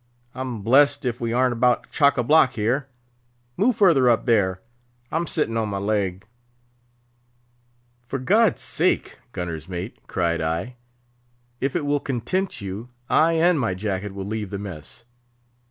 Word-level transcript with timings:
I'm 0.33 0.63
blessed 0.63 1.05
if 1.05 1.21
we 1.21 1.31
ar'n't 1.31 1.53
about 1.53 1.91
chock 1.91 2.17
a' 2.17 2.23
block 2.23 2.53
here! 2.53 2.87
Move 3.55 3.75
further 3.75 4.09
up 4.09 4.25
there, 4.25 4.59
I'm 5.11 5.27
sitting 5.27 5.55
on 5.57 5.69
my 5.69 5.77
leg!" 5.77 6.25
"For 8.07 8.17
God's 8.17 8.61
sake, 8.61 9.19
gunner's 9.31 9.69
mate," 9.69 9.99
cried 10.07 10.41
I, 10.41 10.77
"if 11.59 11.75
it 11.75 11.85
will 11.85 11.99
content 11.99 12.61
you, 12.61 12.89
I 13.11 13.33
and 13.33 13.59
my 13.59 13.75
jacket 13.75 14.15
will 14.15 14.25
leave 14.25 14.49
the 14.49 14.57
mess." 14.57 15.05